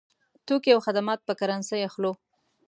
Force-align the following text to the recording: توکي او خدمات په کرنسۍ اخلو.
توکي 0.45 0.71
او 0.75 0.79
خدمات 0.87 1.19
په 1.27 1.33
کرنسۍ 1.39 1.81
اخلو. 1.89 2.11